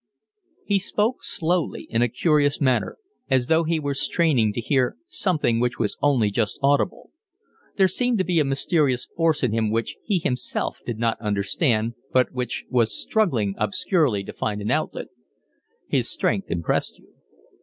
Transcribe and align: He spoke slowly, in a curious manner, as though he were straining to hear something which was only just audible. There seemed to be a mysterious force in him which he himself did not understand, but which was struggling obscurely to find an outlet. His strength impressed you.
He 0.65 0.79
spoke 0.79 1.21
slowly, 1.23 1.83
in 1.87 2.01
a 2.01 2.07
curious 2.09 2.59
manner, 2.59 2.97
as 3.29 3.45
though 3.45 3.63
he 3.65 3.79
were 3.79 3.93
straining 3.93 4.51
to 4.53 4.59
hear 4.59 4.97
something 5.07 5.59
which 5.59 5.77
was 5.77 5.95
only 6.01 6.31
just 6.31 6.57
audible. 6.63 7.11
There 7.77 7.87
seemed 7.87 8.17
to 8.17 8.23
be 8.23 8.39
a 8.39 8.43
mysterious 8.43 9.05
force 9.15 9.43
in 9.43 9.53
him 9.53 9.69
which 9.69 9.97
he 10.03 10.17
himself 10.17 10.81
did 10.87 10.97
not 10.97 11.21
understand, 11.21 11.93
but 12.11 12.31
which 12.31 12.65
was 12.71 12.99
struggling 12.99 13.53
obscurely 13.59 14.23
to 14.23 14.33
find 14.33 14.59
an 14.59 14.71
outlet. 14.71 15.09
His 15.87 16.09
strength 16.09 16.49
impressed 16.49 16.97
you. 16.97 17.13